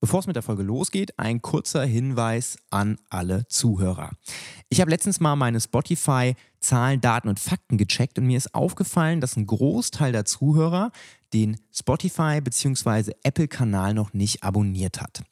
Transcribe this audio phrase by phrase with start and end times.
[0.00, 4.12] Bevor es mit der Folge losgeht, ein kurzer Hinweis an alle Zuhörer.
[4.68, 9.20] Ich habe letztens mal meine Spotify Zahlen, Daten und Fakten gecheckt und mir ist aufgefallen,
[9.20, 10.92] dass ein Großteil der Zuhörer
[11.32, 13.12] den Spotify bzw.
[13.22, 15.22] Apple-Kanal noch nicht abonniert hat.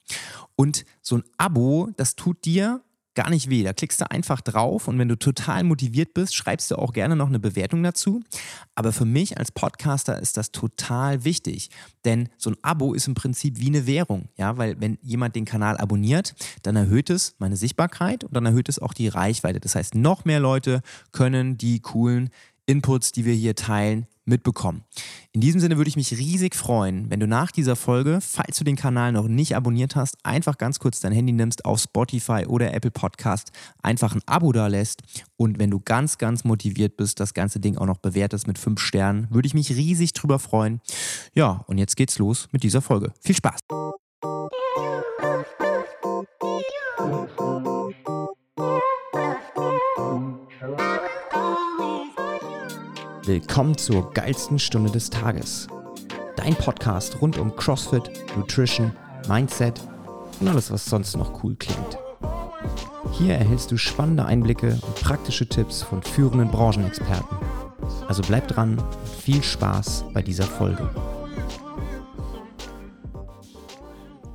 [0.56, 2.82] Und so ein Abo, das tut dir
[3.16, 3.64] gar nicht weh.
[3.64, 7.16] Da klickst du einfach drauf und wenn du total motiviert bist, schreibst du auch gerne
[7.16, 8.22] noch eine Bewertung dazu.
[8.76, 11.70] Aber für mich als Podcaster ist das total wichtig,
[12.04, 15.44] denn so ein Abo ist im Prinzip wie eine Währung, ja, weil wenn jemand den
[15.46, 19.58] Kanal abonniert, dann erhöht es meine Sichtbarkeit und dann erhöht es auch die Reichweite.
[19.58, 22.30] Das heißt, noch mehr Leute können die coolen
[22.66, 24.84] Inputs, die wir hier teilen, mitbekommen.
[25.32, 28.64] In diesem Sinne würde ich mich riesig freuen, wenn du nach dieser Folge, falls du
[28.64, 32.74] den Kanal noch nicht abonniert hast, einfach ganz kurz dein Handy nimmst, auf Spotify oder
[32.74, 35.02] Apple Podcast einfach ein Abo da lässt
[35.36, 38.80] und wenn du ganz, ganz motiviert bist, das ganze Ding auch noch bewertest mit fünf
[38.80, 40.80] Sternen, würde ich mich riesig drüber freuen.
[41.34, 43.12] Ja, und jetzt geht's los mit dieser Folge.
[43.20, 43.60] Viel Spaß!
[53.26, 55.66] Willkommen zur geilsten Stunde des Tages.
[56.36, 58.92] Dein Podcast rund um CrossFit, Nutrition,
[59.26, 59.80] Mindset
[60.38, 61.98] und alles, was sonst noch cool klingt.
[63.14, 67.36] Hier erhältst du spannende Einblicke und praktische Tipps von führenden Branchenexperten.
[68.06, 70.88] Also bleib dran und viel Spaß bei dieser Folge.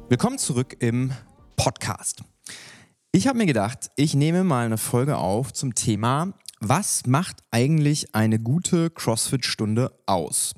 [0.10, 1.14] Willkommen zurück im
[1.56, 2.24] Podcast.
[3.14, 8.16] Ich habe mir gedacht, ich nehme mal eine Folge auf zum Thema was macht eigentlich
[8.16, 10.54] eine gute CrossFit-Stunde aus?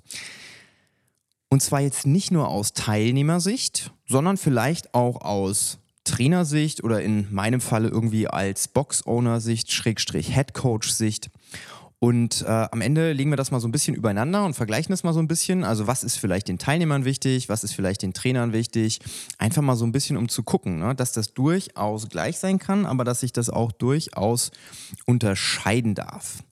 [1.50, 7.62] Und zwar jetzt nicht nur aus Teilnehmersicht, sondern vielleicht auch aus Trainersicht oder in meinem
[7.62, 11.30] Falle irgendwie als Box-Owner-Sicht, Schrägstrich Head-Coach-Sicht.
[12.04, 15.06] Und äh, am Ende legen wir das mal so ein bisschen übereinander und vergleichen das
[15.06, 15.64] mal so ein bisschen.
[15.64, 19.00] Also was ist vielleicht den Teilnehmern wichtig, was ist vielleicht den Trainern wichtig.
[19.38, 20.96] Einfach mal so ein bisschen, um zu gucken, ne?
[20.96, 24.52] dass das durchaus gleich sein kann, aber dass sich das auch durchaus
[25.06, 26.44] unterscheiden darf.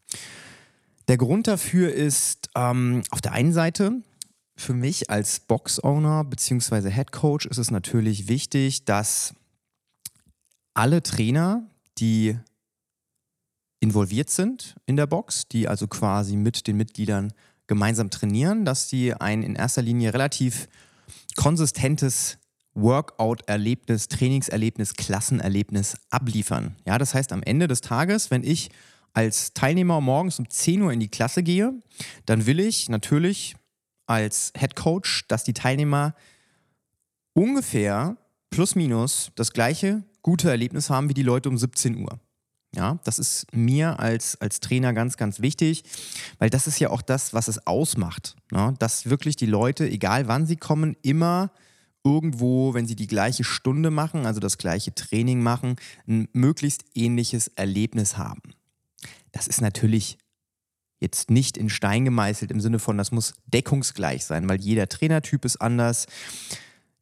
[1.09, 3.95] Der Grund dafür ist ähm, auf der einen Seite,
[4.55, 6.89] für mich als Box-Owner bzw.
[6.91, 9.33] Head Coach ist es natürlich wichtig, dass
[10.73, 12.37] alle Trainer, die
[13.81, 17.33] involviert sind in der Box, die also quasi mit den Mitgliedern
[17.67, 20.69] gemeinsam trainieren, dass die ein in erster Linie relativ
[21.35, 22.37] konsistentes
[22.73, 26.75] Workout-Erlebnis, Trainingserlebnis, Klassenerlebnis abliefern.
[26.85, 28.69] Ja, das heißt, am Ende des Tages, wenn ich
[29.13, 31.73] als Teilnehmer morgens um 10 Uhr in die Klasse gehe,
[32.25, 33.55] dann will ich natürlich
[34.05, 36.15] als Head Coach, dass die Teilnehmer
[37.33, 38.15] ungefähr
[38.49, 42.19] plus minus das gleiche gute Erlebnis haben wie die Leute um 17 Uhr.
[42.73, 45.83] Ja, das ist mir als, als Trainer ganz, ganz wichtig,
[46.39, 48.35] weil das ist ja auch das, was es ausmacht.
[48.49, 48.75] Ne?
[48.79, 51.51] Dass wirklich die Leute, egal wann sie kommen, immer
[52.03, 55.75] irgendwo, wenn sie die gleiche Stunde machen, also das gleiche Training machen,
[56.07, 58.41] ein möglichst ähnliches Erlebnis haben.
[59.33, 60.17] Das ist natürlich
[61.01, 65.43] jetzt nicht in Stein gemeißelt im Sinne von, das muss deckungsgleich sein, weil jeder Trainertyp
[65.45, 66.05] ist anders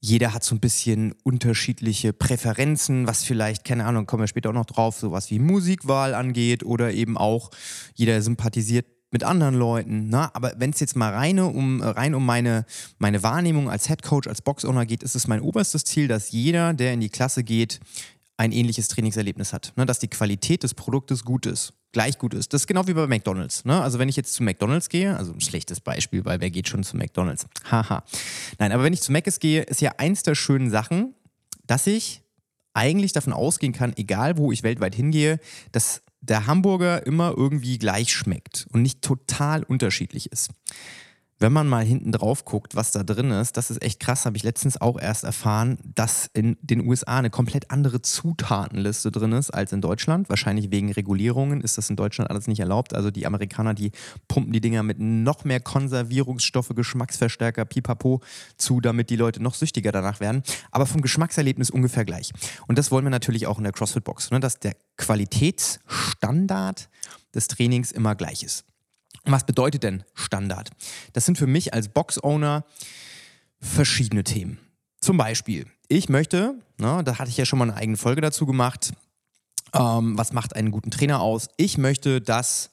[0.02, 4.54] jeder hat so ein bisschen unterschiedliche Präferenzen, was vielleicht, keine Ahnung, kommen wir später auch
[4.54, 7.52] noch drauf, sowas wie Musikwahl angeht oder eben auch
[7.96, 10.10] jeder sympathisiert mit anderen Leuten.
[10.10, 10.32] Na?
[10.34, 12.66] Aber wenn es jetzt mal rein um, rein um meine,
[12.98, 16.74] meine Wahrnehmung als Head Coach, als Box-Owner geht, ist es mein oberstes Ziel, dass jeder,
[16.74, 17.80] der in die Klasse geht,
[18.40, 19.74] ein ähnliches Trainingserlebnis hat.
[19.76, 19.86] Ne?
[19.86, 22.54] Dass die Qualität des Produktes gut ist gleich gut ist.
[22.54, 23.66] Das ist genau wie bei McDonalds.
[23.66, 23.82] Ne?
[23.82, 26.84] Also wenn ich jetzt zu McDonalds gehe, also ein schlechtes Beispiel, weil wer geht schon
[26.84, 27.48] zu McDonalds?
[27.72, 28.04] Haha.
[28.60, 31.16] Nein, aber wenn ich zu Mc's gehe, ist ja eins der schönen Sachen,
[31.66, 32.22] dass ich
[32.76, 35.40] eigentlich davon ausgehen kann, egal wo ich weltweit hingehe,
[35.72, 40.50] dass der Hamburger immer irgendwie gleich schmeckt und nicht total unterschiedlich ist
[41.40, 44.36] wenn man mal hinten drauf guckt, was da drin ist, das ist echt krass, habe
[44.36, 49.50] ich letztens auch erst erfahren, dass in den USA eine komplett andere Zutatenliste drin ist
[49.50, 50.30] als in Deutschland.
[50.30, 52.94] Wahrscheinlich wegen Regulierungen ist das in Deutschland alles nicht erlaubt.
[52.94, 53.92] Also die Amerikaner, die
[54.28, 58.22] pumpen die Dinger mit noch mehr Konservierungsstoffe, Geschmacksverstärker, pipapo
[58.58, 60.44] zu, damit die Leute noch süchtiger danach werden.
[60.72, 62.32] Aber vom Geschmackserlebnis ungefähr gleich.
[62.68, 64.42] Und das wollen wir natürlich auch in der CrossFit-Box, ne?
[64.42, 66.90] dass der Qualitätsstandard
[67.34, 68.66] des Trainings immer gleich ist.
[69.26, 70.72] Was bedeutet denn Standard?
[71.14, 72.66] Das sind für mich als Box-Owner
[73.60, 74.60] verschiedene Themen.
[75.02, 78.46] Zum Beispiel, ich möchte, na, da hatte ich ja schon mal eine eigene Folge dazu
[78.46, 78.94] gemacht,
[79.74, 81.48] ähm, was macht einen guten Trainer aus?
[81.58, 82.72] Ich möchte, dass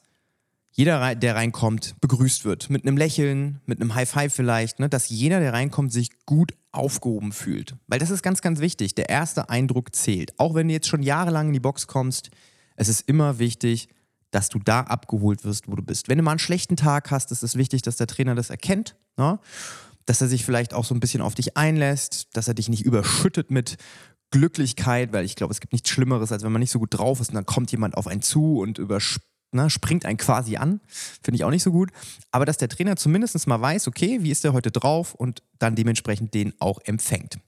[0.71, 2.69] jeder, der reinkommt, begrüßt wird.
[2.69, 4.89] Mit einem Lächeln, mit einem High Five vielleicht, ne?
[4.89, 7.75] dass jeder, der reinkommt, sich gut aufgehoben fühlt.
[7.87, 8.93] Weil das ist ganz, ganz wichtig.
[8.93, 10.37] Der erste Eindruck zählt.
[10.37, 12.29] Auch wenn du jetzt schon jahrelang in die Box kommst,
[12.75, 13.89] es ist immer wichtig,
[14.37, 16.09] dass du da abgeholt wirst, wo du bist.
[16.09, 18.95] Wenn du mal einen schlechten Tag hast, ist es wichtig, dass der Trainer das erkennt.
[19.17, 19.39] Ne?
[20.05, 22.85] dass er sich vielleicht auch so ein bisschen auf dich einlässt, dass er dich nicht
[22.85, 23.77] überschüttet mit
[24.31, 27.19] Glücklichkeit, weil ich glaube, es gibt nichts Schlimmeres, als wenn man nicht so gut drauf
[27.19, 30.79] ist und dann kommt jemand auf einen zu und überspringt ne, springt einen quasi an.
[30.87, 31.89] Finde ich auch nicht so gut.
[32.31, 35.75] Aber dass der Trainer zumindest mal weiß, okay, wie ist der heute drauf und dann
[35.75, 37.39] dementsprechend den auch empfängt.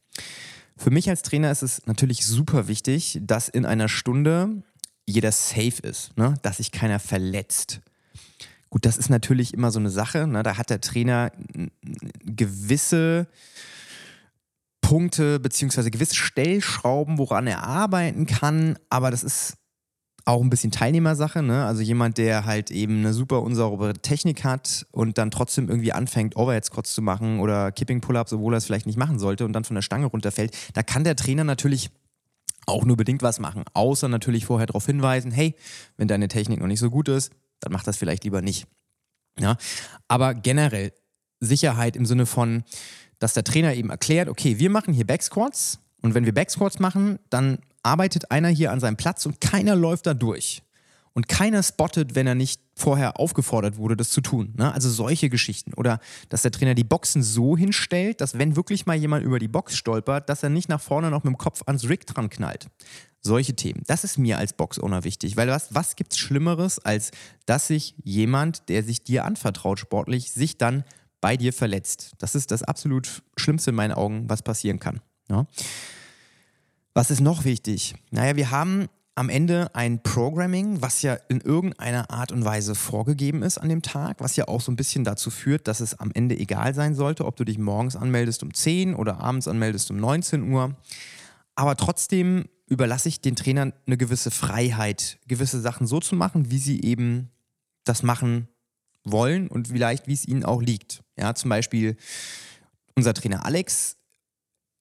[0.76, 4.64] Für mich als Trainer ist es natürlich super wichtig, dass in einer Stunde
[5.10, 6.36] jeder safe ist, ne?
[6.42, 7.82] dass sich keiner verletzt.
[8.70, 10.28] Gut, das ist natürlich immer so eine Sache.
[10.28, 10.44] Ne?
[10.44, 11.32] Da hat der Trainer
[12.24, 13.28] gewisse
[14.82, 18.78] Punkte beziehungsweise gewisse Stellschrauben, woran er arbeiten kann.
[18.90, 19.58] Aber das ist
[20.26, 21.66] auch ein bisschen Teilnehmersache, ne?
[21.66, 26.36] Also jemand, der halt eben eine super unsaubere Technik hat und dann trotzdem irgendwie anfängt,
[26.36, 29.54] Overhead Squats zu machen oder Kipping Pull-Ups, obwohl er es vielleicht nicht machen sollte und
[29.54, 31.90] dann von der Stange runterfällt, da kann der Trainer natürlich
[32.70, 35.56] auch nur bedingt was machen, außer natürlich vorher darauf hinweisen, hey,
[35.98, 38.68] wenn deine Technik noch nicht so gut ist, dann mach das vielleicht lieber nicht.
[39.40, 39.58] Ja?
[40.08, 40.94] Aber generell
[41.40, 42.64] Sicherheit im Sinne von,
[43.20, 47.20] dass der Trainer eben erklärt, okay, wir machen hier Backsquats und wenn wir Backsquats machen,
[47.30, 50.64] dann arbeitet einer hier an seinem Platz und keiner läuft da durch.
[51.20, 54.54] Und keiner spottet, wenn er nicht vorher aufgefordert wurde, das zu tun.
[54.58, 54.74] Ne?
[54.74, 55.74] Also solche Geschichten.
[55.74, 56.00] Oder
[56.30, 59.76] dass der Trainer die Boxen so hinstellt, dass wenn wirklich mal jemand über die Box
[59.76, 62.68] stolpert, dass er nicht nach vorne noch mit dem Kopf ans Rig dran knallt.
[63.20, 63.84] Solche Themen.
[63.86, 65.36] Das ist mir als Box-Owner wichtig.
[65.36, 67.12] Weil was, was gibt es Schlimmeres, als
[67.46, 70.86] dass sich jemand, der sich dir anvertraut sportlich, sich dann
[71.20, 72.14] bei dir verletzt?
[72.20, 75.02] Das ist das absolut Schlimmste in meinen Augen, was passieren kann.
[75.30, 75.48] Ja?
[76.94, 77.96] Was ist noch wichtig?
[78.10, 78.88] Naja, wir haben
[79.20, 83.82] am Ende ein Programming, was ja in irgendeiner Art und Weise vorgegeben ist an dem
[83.82, 86.96] Tag, was ja auch so ein bisschen dazu führt, dass es am Ende egal sein
[86.96, 90.74] sollte, ob du dich morgens anmeldest um 10 oder abends anmeldest um 19 Uhr.
[91.56, 96.60] Aber trotzdem überlasse ich den Trainern eine gewisse Freiheit, gewisse Sachen so zu machen, wie
[96.60, 97.30] sie eben
[97.84, 98.48] das machen
[99.04, 101.04] wollen und vielleicht, wie es ihnen auch liegt.
[101.18, 101.98] Ja, zum Beispiel
[102.96, 103.98] unser Trainer Alex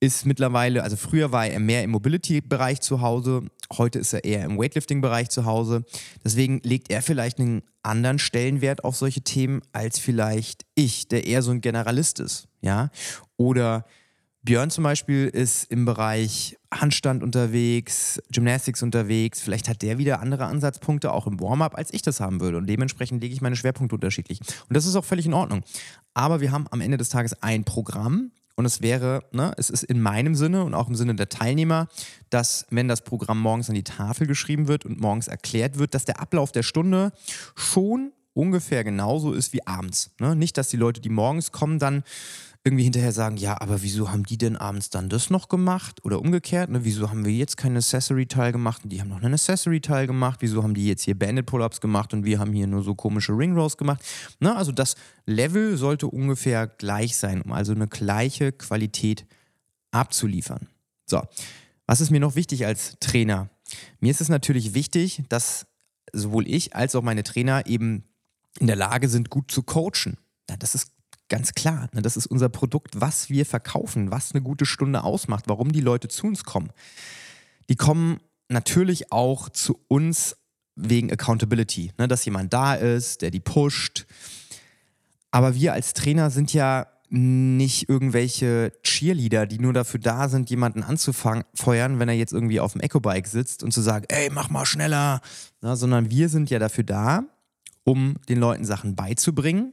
[0.00, 3.42] ist mittlerweile, also früher war er mehr im Mobility-Bereich zu Hause,
[3.76, 5.84] heute ist er eher im Weightlifting-Bereich zu Hause.
[6.24, 11.42] Deswegen legt er vielleicht einen anderen Stellenwert auf solche Themen als vielleicht ich, der eher
[11.42, 12.90] so ein Generalist ist, ja.
[13.36, 13.84] Oder
[14.42, 19.40] Björn zum Beispiel ist im Bereich Handstand unterwegs, Gymnastics unterwegs.
[19.40, 22.56] Vielleicht hat der wieder andere Ansatzpunkte auch im Warm-up, als ich das haben würde.
[22.56, 24.40] Und dementsprechend lege ich meine Schwerpunkte unterschiedlich.
[24.40, 25.64] Und das ist auch völlig in Ordnung.
[26.14, 29.84] Aber wir haben am Ende des Tages ein Programm, und es wäre, ne, es ist
[29.84, 31.86] in meinem Sinne und auch im Sinne der Teilnehmer,
[32.28, 36.06] dass, wenn das Programm morgens an die Tafel geschrieben wird und morgens erklärt wird, dass
[36.06, 37.12] der Ablauf der Stunde
[37.54, 40.10] schon ungefähr genauso ist wie abends.
[40.18, 40.34] Ne?
[40.34, 42.02] Nicht, dass die Leute, die morgens kommen, dann
[42.64, 46.04] irgendwie hinterher sagen, ja, aber wieso haben die denn abends dann das noch gemacht?
[46.04, 46.84] Oder umgekehrt, ne?
[46.84, 50.38] wieso haben wir jetzt keinen Accessory-Teil gemacht und die haben noch einen Accessory-Teil gemacht?
[50.42, 53.76] Wieso haben die jetzt hier Bandit-Pull-Ups gemacht und wir haben hier nur so komische Ring-Rows
[53.76, 54.02] gemacht?
[54.40, 54.54] Ne?
[54.54, 59.24] Also das Level sollte ungefähr gleich sein, um also eine gleiche Qualität
[59.90, 60.68] abzuliefern.
[61.06, 61.22] So,
[61.86, 63.48] was ist mir noch wichtig als Trainer?
[64.00, 65.66] Mir ist es natürlich wichtig, dass
[66.12, 68.04] sowohl ich als auch meine Trainer eben
[68.58, 70.18] in der Lage sind, gut zu coachen.
[70.58, 70.92] Das ist
[71.28, 75.44] Ganz klar, ne, das ist unser Produkt, was wir verkaufen, was eine gute Stunde ausmacht,
[75.46, 76.70] warum die Leute zu uns kommen.
[77.68, 80.36] Die kommen natürlich auch zu uns
[80.74, 84.06] wegen Accountability, ne, dass jemand da ist, der die pusht.
[85.30, 90.82] Aber wir als Trainer sind ja nicht irgendwelche Cheerleader, die nur dafür da sind, jemanden
[90.82, 94.66] anzufeuern, wenn er jetzt irgendwie auf dem Ecobike sitzt und zu sagen, ey, mach mal
[94.66, 95.20] schneller,
[95.60, 97.24] Na, sondern wir sind ja dafür da,
[97.84, 99.72] um den Leuten Sachen beizubringen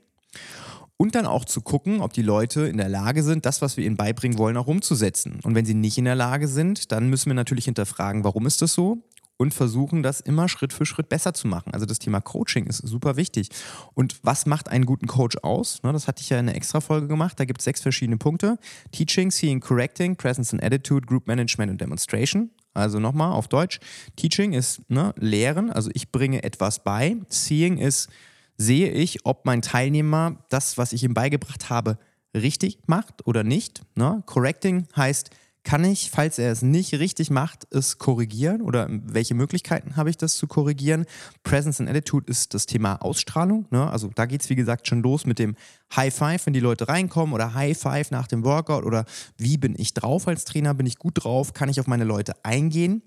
[0.98, 3.86] und dann auch zu gucken, ob die Leute in der Lage sind, das, was wir
[3.86, 5.40] ihnen beibringen wollen, auch umzusetzen.
[5.44, 8.62] Und wenn sie nicht in der Lage sind, dann müssen wir natürlich hinterfragen, warum ist
[8.62, 9.04] das so?
[9.38, 11.74] Und versuchen, das immer Schritt für Schritt besser zu machen.
[11.74, 13.50] Also das Thema Coaching ist super wichtig.
[13.94, 15.82] Und was macht einen guten Coach aus?
[15.84, 17.38] Das hatte ich ja in einer Extra-Folge gemacht.
[17.38, 18.58] Da gibt es sechs verschiedene Punkte.
[18.94, 22.50] Teaching, Seeing, Correcting, Presence and Attitude, Group Management und Demonstration.
[22.74, 23.80] Also nochmal auf Deutsch.
[24.16, 27.18] Teaching ist ne, Lehren, also ich bringe etwas bei.
[27.28, 28.10] Seeing ist
[28.58, 31.98] sehe ich, ob mein Teilnehmer das, was ich ihm beigebracht habe,
[32.34, 33.82] richtig macht oder nicht.
[33.96, 34.24] Ne?
[34.26, 35.30] Correcting heißt,
[35.66, 40.18] kann ich, falls er es nicht richtig macht, es korrigieren oder welche Möglichkeiten habe ich,
[40.18, 41.06] das zu korrigieren?
[41.44, 43.66] Presence and Attitude ist das Thema Ausstrahlung.
[43.72, 43.90] Ne?
[43.90, 45.56] Also da geht es, wie gesagt, schon los mit dem
[45.96, 49.06] High Five, wenn die Leute reinkommen oder High Five nach dem Workout oder
[49.38, 50.76] wie bin ich drauf als Trainer?
[50.76, 51.54] Bin ich gut drauf?
[51.54, 53.02] Kann ich auf meine Leute eingehen?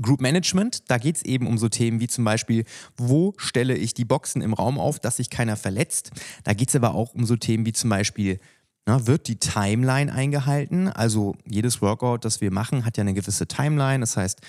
[0.00, 2.64] Group Management, da geht es eben um so Themen wie zum Beispiel,
[2.96, 6.10] wo stelle ich die Boxen im Raum auf, dass sich keiner verletzt.
[6.44, 8.38] Da geht es aber auch um so Themen wie zum Beispiel,
[8.86, 10.88] na, wird die Timeline eingehalten?
[10.88, 14.00] Also jedes Workout, das wir machen, hat ja eine gewisse Timeline.
[14.00, 14.40] Das heißt,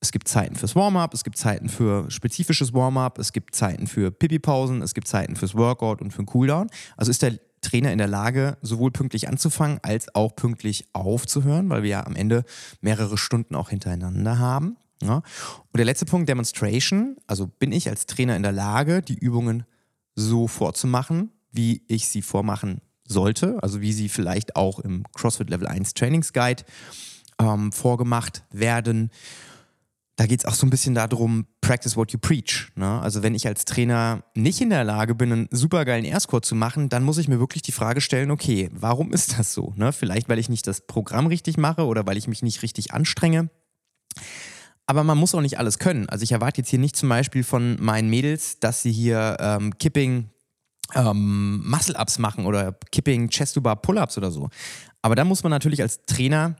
[0.00, 4.10] es gibt Zeiten fürs Warm-up, es gibt Zeiten für spezifisches Warm-up, es gibt Zeiten für
[4.10, 6.68] Pipi-Pausen, es gibt Zeiten fürs Workout und für den Cooldown.
[6.96, 11.84] Also ist der Trainer in der Lage, sowohl pünktlich anzufangen als auch pünktlich aufzuhören, weil
[11.84, 12.44] wir ja am Ende
[12.80, 14.76] mehrere Stunden auch hintereinander haben.
[15.02, 15.16] Ja.
[15.16, 17.16] Und der letzte Punkt, Demonstration.
[17.26, 19.64] Also bin ich als Trainer in der Lage, die Übungen
[20.14, 25.66] so vorzumachen, wie ich sie vormachen sollte, also wie sie vielleicht auch im CrossFit Level
[25.66, 26.64] 1 Trainingsguide
[27.38, 29.10] ähm, vorgemacht werden.
[30.16, 32.70] Da geht es auch so ein bisschen darum, practice what you preach.
[32.74, 33.00] Ne?
[33.00, 36.88] Also wenn ich als Trainer nicht in der Lage bin, einen supergeilen Erstcode zu machen,
[36.90, 39.72] dann muss ich mir wirklich die Frage stellen, okay, warum ist das so?
[39.76, 39.92] Ne?
[39.92, 43.48] Vielleicht, weil ich nicht das Programm richtig mache oder weil ich mich nicht richtig anstrenge.
[44.92, 46.06] Aber man muss auch nicht alles können.
[46.10, 49.78] Also ich erwarte jetzt hier nicht zum Beispiel von meinen Mädels, dass sie hier ähm,
[49.78, 50.28] Kipping
[50.94, 54.50] ähm, Muscle-Ups machen oder Kipping Chest-to-Bar Pull-Ups oder so.
[55.00, 56.56] Aber da muss man natürlich als Trainer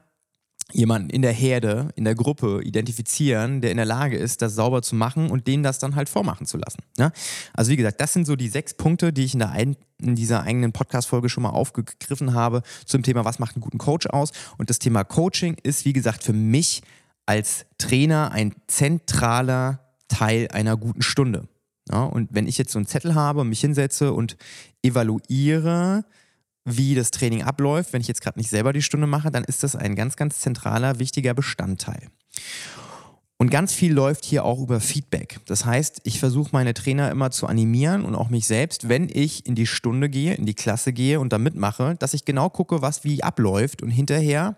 [0.71, 4.81] jemanden in der Herde, in der Gruppe identifizieren, der in der Lage ist, das sauber
[4.81, 6.81] zu machen und denen das dann halt vormachen zu lassen.
[6.97, 7.11] Ja?
[7.53, 10.41] Also wie gesagt, das sind so die sechs Punkte, die ich in, ein, in dieser
[10.41, 14.31] eigenen Podcast-Folge schon mal aufgegriffen habe zum Thema, was macht einen guten Coach aus.
[14.57, 16.81] Und das Thema Coaching ist, wie gesagt, für mich
[17.25, 21.47] als Trainer ein zentraler Teil einer guten Stunde.
[21.91, 24.37] Ja, und wenn ich jetzt so einen Zettel habe mich hinsetze und
[24.83, 26.05] evaluiere,
[26.65, 29.63] wie das Training abläuft, wenn ich jetzt gerade nicht selber die Stunde mache, dann ist
[29.63, 32.09] das ein ganz, ganz zentraler, wichtiger Bestandteil.
[33.37, 35.39] Und ganz viel läuft hier auch über Feedback.
[35.47, 39.45] Das heißt, ich versuche meine Trainer immer zu animieren und auch mich selbst, wenn ich
[39.45, 42.81] in die Stunde gehe, in die Klasse gehe und da mitmache, dass ich genau gucke,
[42.81, 44.55] was wie abläuft und hinterher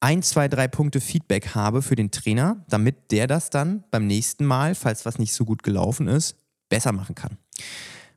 [0.00, 4.46] ein, zwei, drei Punkte Feedback habe für den Trainer, damit der das dann beim nächsten
[4.46, 6.36] Mal, falls was nicht so gut gelaufen ist,
[6.70, 7.36] besser machen kann.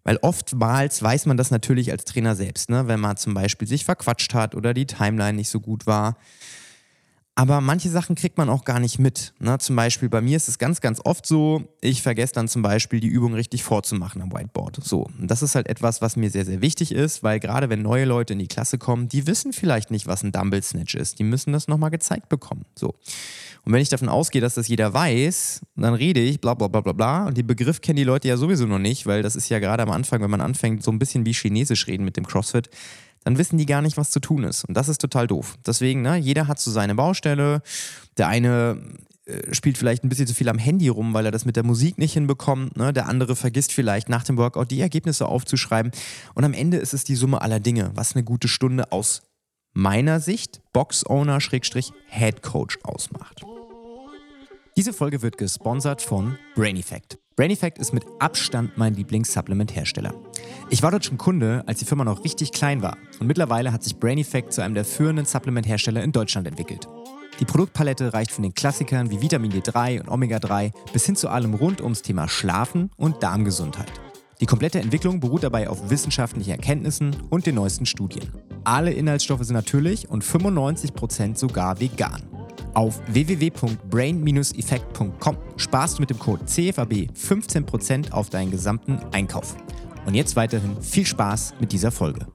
[0.05, 2.87] Weil oftmals weiß man das natürlich als Trainer selbst, ne?
[2.87, 6.17] wenn man zum Beispiel sich verquatscht hat oder die Timeline nicht so gut war.
[7.35, 9.33] Aber manche Sachen kriegt man auch gar nicht mit.
[9.39, 9.57] Ne?
[9.57, 12.99] Zum Beispiel bei mir ist es ganz, ganz oft so, ich vergesse dann zum Beispiel
[12.99, 14.83] die Übung richtig vorzumachen am Whiteboard.
[14.83, 15.07] So.
[15.19, 18.05] Und das ist halt etwas, was mir sehr, sehr wichtig ist, weil gerade wenn neue
[18.05, 21.17] Leute in die Klasse kommen, die wissen vielleicht nicht, was ein Dumble Snatch ist.
[21.17, 22.65] Die müssen das nochmal gezeigt bekommen.
[22.75, 22.93] So.
[23.65, 26.81] Und wenn ich davon ausgehe, dass das jeder weiß, dann rede ich bla bla bla
[26.81, 27.25] bla bla.
[27.25, 29.81] Und den Begriff kennen die Leute ja sowieso noch nicht, weil das ist ja gerade
[29.81, 32.69] am Anfang, wenn man anfängt, so ein bisschen wie Chinesisch reden mit dem CrossFit,
[33.23, 34.65] dann wissen die gar nicht, was zu tun ist.
[34.65, 35.57] Und das ist total doof.
[35.65, 37.61] Deswegen, ne, jeder hat so seine Baustelle.
[38.17, 38.81] Der eine
[39.25, 41.63] äh, spielt vielleicht ein bisschen zu viel am Handy rum, weil er das mit der
[41.63, 42.75] Musik nicht hinbekommt.
[42.75, 42.91] Ne?
[42.91, 45.91] Der andere vergisst vielleicht nach dem Workout die Ergebnisse aufzuschreiben.
[46.33, 49.21] Und am Ende ist es die Summe aller Dinge, was eine gute Stunde aus
[49.73, 53.43] meiner Sicht Box-Owner-Head Coach ausmacht.
[54.75, 57.17] Diese Folge wird gesponsert von Brain Effect.
[57.35, 60.13] Brain Effect ist mit Abstand mein Lieblings-Supplement-Hersteller.
[60.69, 63.81] Ich war dort schon Kunde, als die Firma noch richtig klein war und mittlerweile hat
[63.81, 66.87] sich Brain Effect zu einem der führenden Supplement-Hersteller in Deutschland entwickelt.
[67.39, 71.55] Die Produktpalette reicht von den Klassikern wie Vitamin D3 und Omega-3 bis hin zu allem
[71.55, 73.91] rund ums Thema Schlafen und Darmgesundheit.
[74.39, 78.29] Die komplette Entwicklung beruht dabei auf wissenschaftlichen Erkenntnissen und den neuesten Studien.
[78.63, 82.21] Alle Inhaltsstoffe sind natürlich und 95% sogar vegan.
[82.73, 89.55] Auf www.brain-effekt.com sparst du mit dem Code CFAB 15% auf deinen gesamten Einkauf.
[90.05, 92.25] Und jetzt weiterhin viel Spaß mit dieser Folge.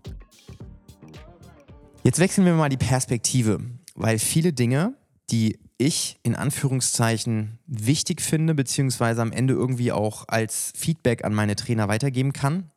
[2.04, 3.58] Jetzt wechseln wir mal die Perspektive,
[3.96, 4.94] weil viele Dinge,
[5.30, 11.56] die ich in Anführungszeichen wichtig finde, beziehungsweise am Ende irgendwie auch als Feedback an meine
[11.56, 12.70] Trainer weitergeben kann,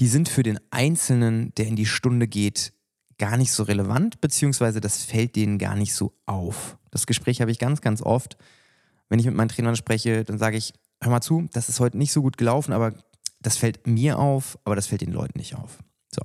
[0.00, 2.72] die sind für den Einzelnen, der in die Stunde geht,
[3.18, 6.78] gar nicht so relevant, beziehungsweise das fällt denen gar nicht so auf.
[6.90, 8.36] Das Gespräch habe ich ganz, ganz oft.
[9.08, 11.98] Wenn ich mit meinen Trainern spreche, dann sage ich, hör mal zu, das ist heute
[11.98, 12.94] nicht so gut gelaufen, aber
[13.40, 15.78] das fällt mir auf, aber das fällt den Leuten nicht auf.
[16.14, 16.22] So.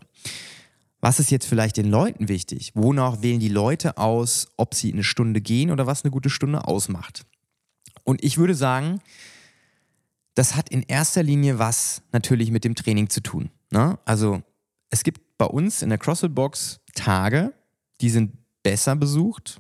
[0.99, 2.71] Was ist jetzt vielleicht den Leuten wichtig?
[2.75, 6.65] Wonach wählen die Leute aus, ob sie eine Stunde gehen oder was eine gute Stunde
[6.65, 7.25] ausmacht?
[8.03, 9.01] Und ich würde sagen,
[10.35, 13.49] das hat in erster Linie was natürlich mit dem Training zu tun.
[13.69, 13.99] Ne?
[14.05, 14.41] Also
[14.89, 17.53] es gibt bei uns in der CrossFit-Box Tage,
[18.01, 18.33] die sind
[18.63, 19.59] besser besucht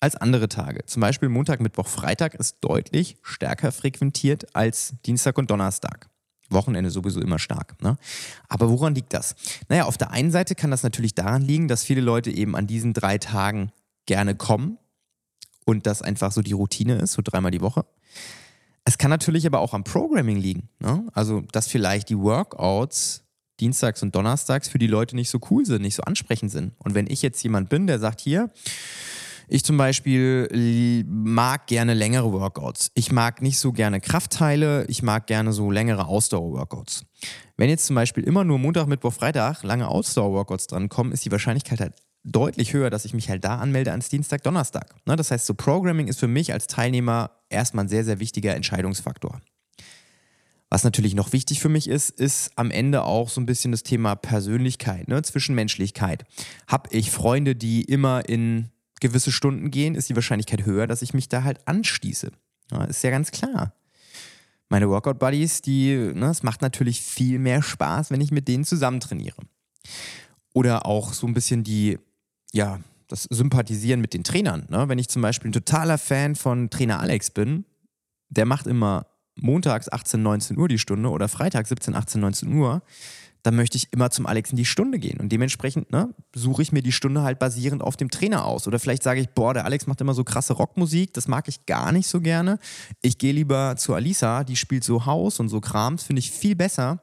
[0.00, 0.84] als andere Tage.
[0.86, 6.08] Zum Beispiel Montag, Mittwoch, Freitag ist deutlich stärker frequentiert als Dienstag und Donnerstag.
[6.48, 7.80] Wochenende sowieso immer stark.
[7.82, 7.96] Ne?
[8.48, 9.36] Aber woran liegt das?
[9.68, 12.66] Naja, auf der einen Seite kann das natürlich daran liegen, dass viele Leute eben an
[12.66, 13.70] diesen drei Tagen
[14.06, 14.78] gerne kommen
[15.64, 17.84] und das einfach so die Routine ist, so dreimal die Woche.
[18.84, 20.68] Es kann natürlich aber auch am Programming liegen.
[20.80, 21.06] Ne?
[21.12, 23.22] Also, dass vielleicht die Workouts
[23.60, 26.72] dienstags und donnerstags für die Leute nicht so cool sind, nicht so ansprechend sind.
[26.78, 28.50] Und wenn ich jetzt jemand bin, der sagt, hier,
[29.52, 32.92] ich zum Beispiel mag gerne längere Workouts.
[32.94, 34.84] Ich mag nicht so gerne Kraftteile.
[34.86, 37.04] Ich mag gerne so längere Ausdauer-Workouts.
[37.56, 41.80] Wenn jetzt zum Beispiel immer nur Montag, Mittwoch, Freitag lange Ausdauer-Workouts drankommen, ist die Wahrscheinlichkeit
[41.80, 44.94] halt deutlich höher, dass ich mich halt da anmelde ans Dienstag, Donnerstag.
[45.04, 48.54] Ne, das heißt, so Programming ist für mich als Teilnehmer erstmal ein sehr, sehr wichtiger
[48.54, 49.40] Entscheidungsfaktor.
[50.70, 53.82] Was natürlich noch wichtig für mich ist, ist am Ende auch so ein bisschen das
[53.82, 55.20] Thema Persönlichkeit, ne?
[55.20, 56.24] Zwischenmenschlichkeit.
[56.68, 61.12] Hab ich Freunde, die immer in gewisse Stunden gehen, ist die Wahrscheinlichkeit höher, dass ich
[61.12, 62.30] mich da halt anschließe.
[62.70, 63.74] Ja, ist ja ganz klar.
[64.68, 69.00] Meine Workout-Buddies, die, ne, es macht natürlich viel mehr Spaß, wenn ich mit denen zusammen
[69.00, 69.42] trainiere.
[70.52, 71.98] Oder auch so ein bisschen die,
[72.52, 74.66] ja, das Sympathisieren mit den Trainern.
[74.68, 74.88] Ne?
[74.88, 77.64] Wenn ich zum Beispiel ein totaler Fan von Trainer Alex bin,
[78.28, 79.06] der macht immer
[79.42, 82.82] montags 18, 19 Uhr die Stunde oder Freitag 17, 18, 19 Uhr,
[83.42, 85.18] dann möchte ich immer zum Alex in die Stunde gehen.
[85.18, 88.66] Und dementsprechend ne, suche ich mir die Stunde halt basierend auf dem Trainer aus.
[88.66, 91.64] Oder vielleicht sage ich, boah, der Alex macht immer so krasse Rockmusik, das mag ich
[91.66, 92.58] gar nicht so gerne.
[93.00, 96.54] Ich gehe lieber zu Alisa, die spielt so Haus und so Krams, finde ich viel
[96.54, 97.00] besser.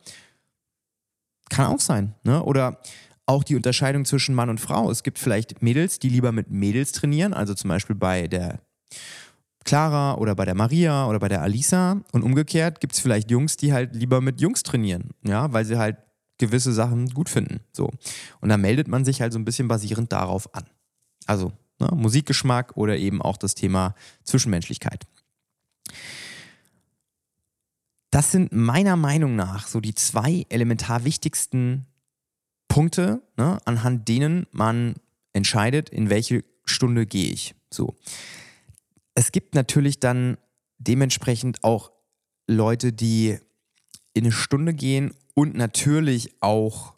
[1.50, 2.14] Kann auch sein.
[2.24, 2.44] Ne?
[2.44, 2.82] Oder
[3.26, 4.90] auch die Unterscheidung zwischen Mann und Frau.
[4.92, 8.60] Es gibt vielleicht Mädels, die lieber mit Mädels trainieren, also zum Beispiel bei der
[9.68, 12.02] Clara oder bei der Maria oder bei der Alisa.
[12.14, 15.78] Und umgekehrt gibt es vielleicht Jungs, die halt lieber mit Jungs trainieren, ja, weil sie
[15.78, 15.98] halt
[16.38, 17.60] gewisse Sachen gut finden.
[17.74, 17.92] So.
[18.40, 20.64] Und da meldet man sich halt so ein bisschen basierend darauf an.
[21.26, 23.94] Also ne, Musikgeschmack oder eben auch das Thema
[24.24, 25.06] Zwischenmenschlichkeit.
[28.10, 31.88] Das sind meiner Meinung nach so die zwei elementar wichtigsten
[32.70, 34.96] Punkte, ne, anhand denen man
[35.34, 37.54] entscheidet, in welche Stunde gehe ich.
[37.70, 37.96] So.
[39.18, 40.38] Es gibt natürlich dann
[40.78, 41.92] dementsprechend auch
[42.46, 43.40] Leute, die
[44.14, 46.94] in eine Stunde gehen und natürlich auch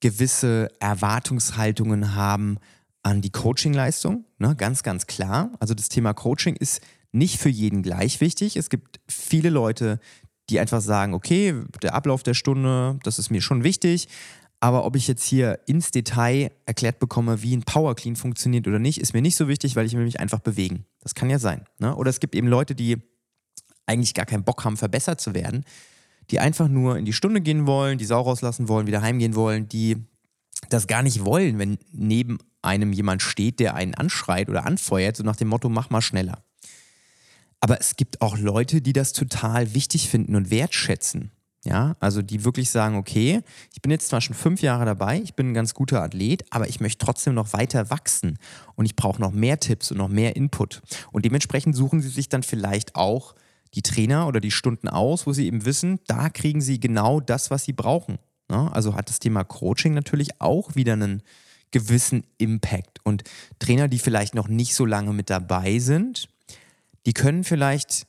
[0.00, 2.56] gewisse Erwartungshaltungen haben
[3.02, 4.24] an die Coachingleistung.
[4.38, 4.56] Ne?
[4.56, 5.50] Ganz, ganz klar.
[5.60, 6.80] Also das Thema Coaching ist
[7.12, 8.56] nicht für jeden gleich wichtig.
[8.56, 10.00] Es gibt viele Leute,
[10.48, 14.08] die einfach sagen, okay, der Ablauf der Stunde, das ist mir schon wichtig,
[14.62, 18.78] aber ob ich jetzt hier ins Detail erklärt bekomme, wie ein Power Clean funktioniert oder
[18.78, 20.86] nicht, ist mir nicht so wichtig, weil ich will mich einfach bewegen.
[21.00, 21.64] Das kann ja sein.
[21.80, 21.96] Ne?
[21.96, 22.98] Oder es gibt eben Leute, die
[23.86, 25.64] eigentlich gar keinen Bock haben, verbessert zu werden,
[26.30, 29.68] die einfach nur in die Stunde gehen wollen, die Sau rauslassen wollen, wieder heimgehen wollen,
[29.68, 29.96] die
[30.68, 35.24] das gar nicht wollen, wenn neben einem jemand steht, der einen anschreit oder anfeuert, so
[35.24, 36.44] nach dem Motto, mach mal schneller.
[37.58, 41.32] Aber es gibt auch Leute, die das total wichtig finden und wertschätzen.
[41.64, 43.40] Ja, also die wirklich sagen, okay,
[43.72, 46.68] ich bin jetzt zwar schon fünf Jahre dabei, ich bin ein ganz guter Athlet, aber
[46.68, 48.38] ich möchte trotzdem noch weiter wachsen
[48.74, 50.82] und ich brauche noch mehr Tipps und noch mehr Input.
[51.12, 53.36] Und dementsprechend suchen sie sich dann vielleicht auch
[53.74, 57.50] die Trainer oder die Stunden aus, wo sie eben wissen, da kriegen sie genau das,
[57.50, 58.18] was sie brauchen.
[58.50, 61.22] Ja, also hat das Thema Coaching natürlich auch wieder einen
[61.70, 62.98] gewissen Impact.
[63.04, 63.22] Und
[63.60, 66.28] Trainer, die vielleicht noch nicht so lange mit dabei sind,
[67.06, 68.06] die können vielleicht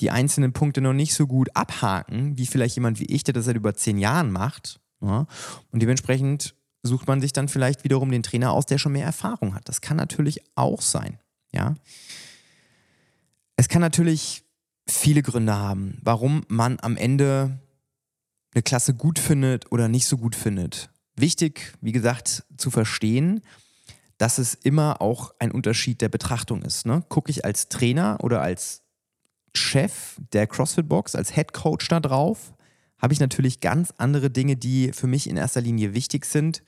[0.00, 3.46] die einzelnen Punkte noch nicht so gut abhaken, wie vielleicht jemand wie ich, der das
[3.46, 4.80] seit über zehn Jahren macht.
[5.00, 5.26] Ja?
[5.70, 9.54] Und dementsprechend sucht man sich dann vielleicht wiederum den Trainer aus, der schon mehr Erfahrung
[9.54, 9.68] hat.
[9.68, 11.18] Das kann natürlich auch sein.
[11.52, 11.74] Ja?
[13.56, 14.44] Es kann natürlich
[14.88, 17.58] viele Gründe haben, warum man am Ende
[18.54, 20.90] eine Klasse gut findet oder nicht so gut findet.
[21.16, 23.42] Wichtig, wie gesagt, zu verstehen,
[24.16, 26.86] dass es immer auch ein Unterschied der Betrachtung ist.
[26.86, 27.04] Ne?
[27.08, 28.82] Gucke ich als Trainer oder als
[29.54, 32.52] Chef der CrossFit Box, als Head Coach da drauf,
[32.98, 36.62] habe ich natürlich ganz andere Dinge, die für mich in erster Linie wichtig sind,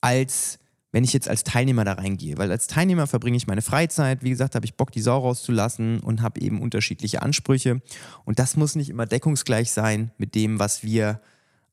[0.00, 0.58] als
[0.90, 2.38] wenn ich jetzt als Teilnehmer da reingehe.
[2.38, 6.00] Weil als Teilnehmer verbringe ich meine Freizeit, wie gesagt, habe ich Bock, die Sau rauszulassen
[6.00, 7.82] und habe eben unterschiedliche Ansprüche.
[8.24, 11.20] Und das muss nicht immer deckungsgleich sein mit dem, was wir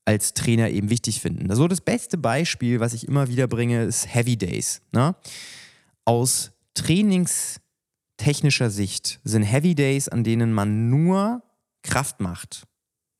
[0.04, 1.52] als Trainer eben wichtig finden.
[1.54, 4.82] So das beste Beispiel, was ich immer wieder bringe, ist Heavy Days.
[4.92, 5.16] Ne?
[6.04, 7.60] Aus Trainings-
[8.16, 11.42] technischer Sicht sind Heavy Days, an denen man nur
[11.82, 12.66] Kraft macht,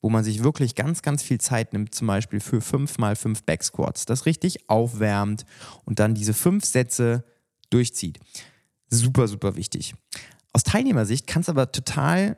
[0.01, 3.45] wo man sich wirklich ganz, ganz viel Zeit nimmt, zum Beispiel für 5 mal 5
[3.45, 5.45] Backsquats, das richtig aufwärmt
[5.85, 7.25] und dann diese fünf Sätze
[7.71, 8.19] durchzieht.
[8.89, 9.95] Super, super wichtig.
[10.53, 12.37] Aus Teilnehmersicht kann es aber total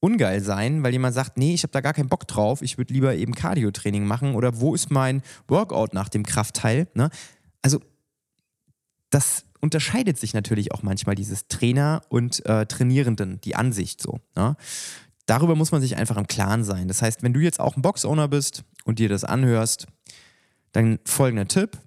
[0.00, 2.94] ungeil sein, weil jemand sagt, nee, ich habe da gar keinen Bock drauf, ich würde
[2.94, 6.86] lieber eben Cardio-Training machen oder wo ist mein Workout nach dem Kraftteil?
[6.94, 7.10] Ne?
[7.62, 7.80] Also
[9.10, 14.20] das unterscheidet sich natürlich auch manchmal dieses Trainer und äh, Trainierenden, die Ansicht so.
[14.36, 14.56] Ne?
[15.26, 16.88] Darüber muss man sich einfach im Klaren sein.
[16.88, 19.86] Das heißt, wenn du jetzt auch ein Box-Owner bist und dir das anhörst,
[20.72, 21.78] dann folgender Tipp.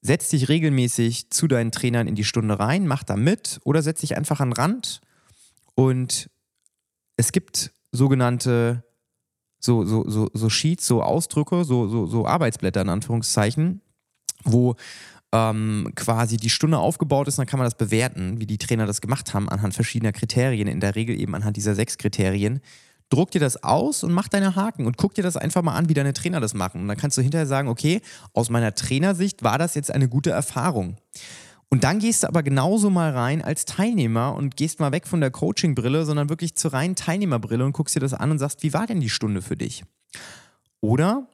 [0.00, 4.00] Setz dich regelmäßig zu deinen Trainern in die Stunde rein, mach da mit oder setz
[4.00, 5.00] dich einfach an den Rand.
[5.74, 6.30] Und
[7.16, 8.84] es gibt sogenannte
[9.60, 13.80] so, so, so, so Sheets, so Ausdrücke, so, so, so Arbeitsblätter in Anführungszeichen,
[14.44, 14.76] wo
[15.32, 19.00] ähm, quasi die Stunde aufgebaut ist, dann kann man das bewerten, wie die Trainer das
[19.00, 22.60] gemacht haben, anhand verschiedener Kriterien, in der Regel eben anhand dieser sechs Kriterien.
[23.10, 25.88] Druck dir das aus und mach deine Haken und guck dir das einfach mal an,
[25.88, 26.82] wie deine Trainer das machen.
[26.82, 28.02] Und dann kannst du hinterher sagen, okay,
[28.34, 30.96] aus meiner Trainersicht war das jetzt eine gute Erfahrung.
[31.70, 35.20] Und dann gehst du aber genauso mal rein als Teilnehmer und gehst mal weg von
[35.20, 38.72] der Coaching-Brille, sondern wirklich zur reinen Teilnehmerbrille und guckst dir das an und sagst, wie
[38.72, 39.84] war denn die Stunde für dich?
[40.80, 41.28] Oder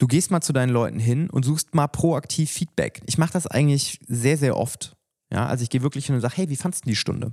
[0.00, 3.02] du gehst mal zu deinen Leuten hin und suchst mal proaktiv Feedback.
[3.06, 4.96] Ich mache das eigentlich sehr, sehr oft.
[5.32, 7.32] Ja, also ich gehe wirklich hin und sage, hey, wie fandest du die Stunde?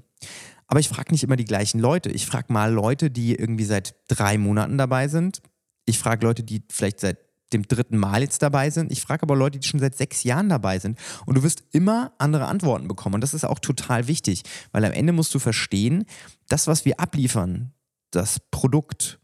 [0.68, 2.10] Aber ich frage nicht immer die gleichen Leute.
[2.10, 5.42] Ich frage mal Leute, die irgendwie seit drei Monaten dabei sind.
[5.86, 7.18] Ich frage Leute, die vielleicht seit
[7.54, 8.92] dem dritten Mal jetzt dabei sind.
[8.92, 11.00] Ich frage aber Leute, die schon seit sechs Jahren dabei sind.
[11.26, 13.16] Und du wirst immer andere Antworten bekommen.
[13.16, 16.04] Und das ist auch total wichtig, weil am Ende musst du verstehen,
[16.50, 17.72] das, was wir abliefern,
[18.12, 19.20] das Produkt,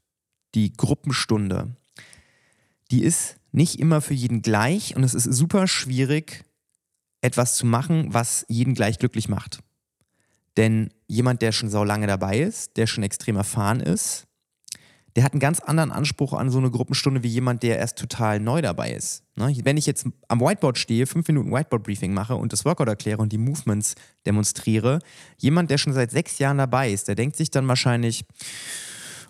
[0.55, 1.75] die Gruppenstunde,
[2.93, 6.45] die ist nicht immer für jeden gleich und es ist super schwierig,
[7.21, 9.59] etwas zu machen, was jeden gleich glücklich macht.
[10.57, 14.27] Denn jemand, der schon so lange dabei ist, der schon extrem erfahren ist,
[15.15, 18.39] der hat einen ganz anderen Anspruch an so eine Gruppenstunde wie jemand, der erst total
[18.39, 19.23] neu dabei ist.
[19.35, 19.55] Ne?
[19.63, 23.31] Wenn ich jetzt am Whiteboard stehe, fünf Minuten Whiteboard-Briefing mache und das Workout erkläre und
[23.31, 23.95] die Movements
[24.27, 24.99] demonstriere,
[25.37, 28.25] jemand, der schon seit sechs Jahren dabei ist, der denkt sich dann wahrscheinlich,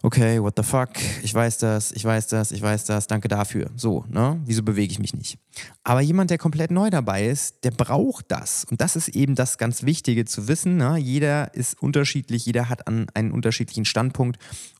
[0.03, 0.89] okay, what the fuck,
[1.23, 3.71] ich weiß das, ich weiß das, ich weiß das, danke dafür.
[3.77, 4.39] So, ne?
[4.45, 5.37] Wieso bewege ich mich nicht?
[5.83, 8.65] Aber jemand, der komplett neu dabei ist, der braucht das.
[8.69, 10.75] Und das ist eben das ganz Wichtige zu wissen.
[10.75, 10.97] Ne?
[10.97, 14.37] Jeder ist unterschiedlich, jeder hat an einen unterschiedlichen Standpunkt.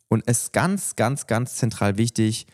[0.09, 2.45] Und es ist ganz, ganz, ganz zentral wichtig,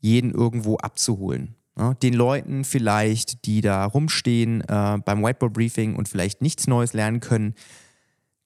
[0.00, 1.54] jeden irgendwo abzuholen.
[1.78, 7.18] Ja, den Leuten vielleicht, die da rumstehen äh, beim Whiteboard-Briefing und vielleicht nichts Neues lernen
[7.18, 7.54] können,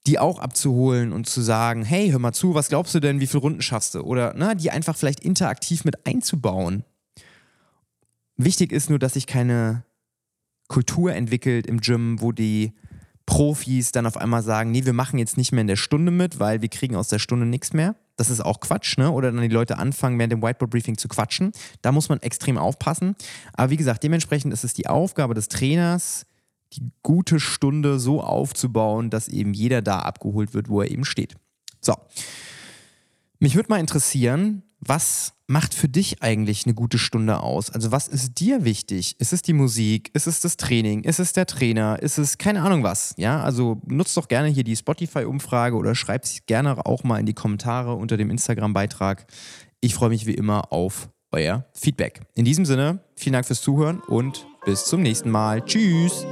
[0.08, 3.26] die auch abzuholen und zu sagen, hey, hör mal zu, was glaubst du denn, wie
[3.26, 4.00] viele Runden schaffst du?
[4.00, 6.82] Oder na, ne, die einfach vielleicht interaktiv mit einzubauen.
[8.36, 9.84] Wichtig ist nur, dass sich keine
[10.66, 12.72] Kultur entwickelt im Gym, wo die
[13.26, 16.40] Profis dann auf einmal sagen, nee, wir machen jetzt nicht mehr in der Stunde mit,
[16.40, 17.94] weil wir kriegen aus der Stunde nichts mehr.
[18.16, 19.10] Das ist auch Quatsch, ne?
[19.10, 21.52] Oder dann die Leute anfangen, während dem Whiteboard-Briefing zu quatschen.
[21.82, 23.14] Da muss man extrem aufpassen.
[23.52, 26.24] Aber wie gesagt, dementsprechend ist es die Aufgabe des Trainers,
[26.72, 31.34] die gute Stunde so aufzubauen, dass eben jeder da abgeholt wird, wo er eben steht.
[31.80, 31.94] So.
[33.38, 37.70] Mich würde mal interessieren, was macht für dich eigentlich eine gute Stunde aus?
[37.70, 39.18] Also was ist dir wichtig?
[39.18, 40.10] Ist es die Musik?
[40.12, 41.02] Ist es das Training?
[41.04, 42.00] Ist es der Trainer?
[42.00, 43.14] Ist es keine Ahnung was?
[43.16, 47.26] Ja, also nutzt doch gerne hier die Spotify-Umfrage oder schreibt es gerne auch mal in
[47.26, 49.26] die Kommentare unter dem Instagram-Beitrag.
[49.80, 52.22] Ich freue mich wie immer auf euer Feedback.
[52.34, 55.64] In diesem Sinne, vielen Dank fürs Zuhören und bis zum nächsten Mal.
[55.64, 56.26] Tschüss!